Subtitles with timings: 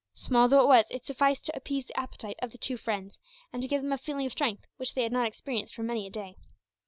[0.15, 3.19] Small though it was, it sufficed to appease the appetite of the two friends,
[3.53, 6.07] and to give them a feeling of strength which they had not experienced for many
[6.07, 6.37] a day.